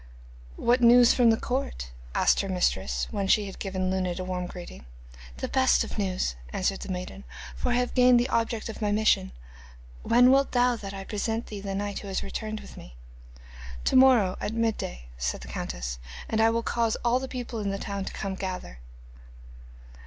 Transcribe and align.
'What 0.55 0.81
news 0.81 1.13
from 1.13 1.29
the 1.29 1.37
court?' 1.37 1.91
asked 2.15 2.41
her 2.41 2.49
mistress, 2.49 3.07
when 3.11 3.27
she 3.27 3.45
had 3.45 3.59
given 3.59 3.91
Luned 3.91 4.19
a 4.19 4.23
warm 4.23 4.47
greeting. 4.47 4.85
'The 5.37 5.47
best 5.49 5.83
of 5.83 5.99
news,' 5.99 6.35
answered 6.51 6.79
the 6.79 6.91
maiden, 6.91 7.23
'for 7.55 7.69
I 7.71 7.75
have 7.75 7.93
gained 7.93 8.19
the 8.19 8.27
object 8.29 8.67
of 8.67 8.81
my 8.81 8.91
mission. 8.91 9.31
When 10.01 10.31
wilt 10.31 10.53
thou 10.53 10.75
that 10.75 10.95
I 10.95 11.03
present 11.03 11.45
to 11.45 11.49
thee 11.51 11.61
the 11.61 11.75
knight 11.75 11.99
who 11.99 12.07
has 12.07 12.23
returned 12.23 12.61
with 12.61 12.77
me?' 12.77 12.95
'To 13.83 13.95
morrow 13.95 14.37
at 14.41 14.55
midday,' 14.55 15.05
said 15.19 15.41
the 15.41 15.47
countess, 15.47 15.99
'and 16.27 16.41
I 16.41 16.49
will 16.49 16.63
cause 16.63 16.97
all 17.05 17.19
the 17.19 17.27
people 17.27 17.59
in 17.59 17.69
the 17.69 17.77
town 17.77 18.03
to 18.05 18.11
come 18.11 18.35
together. 18.35 18.79